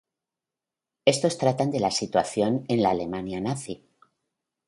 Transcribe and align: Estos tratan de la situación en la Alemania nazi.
Estos 1.05 1.37
tratan 1.37 1.69
de 1.69 1.79
la 1.79 1.91
situación 1.91 2.65
en 2.69 2.81
la 2.81 2.89
Alemania 2.89 3.39
nazi. 3.39 3.85